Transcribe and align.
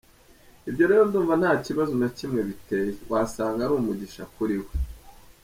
Ibyo 0.69 0.83
rero 0.89 1.03
ndumva 1.09 1.33
nta 1.41 1.51
kibazo 1.65 1.93
na 2.01 2.09
kimwe 2.17 2.39
biteye, 2.49 2.89
wasanga 3.11 3.59
ari 3.65 3.73
umugisha 3.75 4.23
kuri 4.35 4.55
we. 4.63 4.71